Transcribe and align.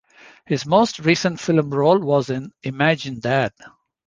His 0.47 0.65
most 0.65 0.97
recent 0.97 1.39
film 1.39 1.69
role 1.69 1.99
was 1.99 2.31
in 2.31 2.51
"Imagine 2.63 3.19
That". 3.19 3.53